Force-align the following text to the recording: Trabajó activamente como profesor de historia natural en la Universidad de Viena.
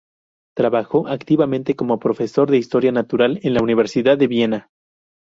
Trabajó 0.57 1.07
activamente 1.07 1.75
como 1.75 1.99
profesor 1.99 2.49
de 2.49 2.57
historia 2.57 2.91
natural 2.91 3.39
en 3.43 3.53
la 3.53 3.61
Universidad 3.61 4.17
de 4.17 4.25
Viena. 4.25 4.69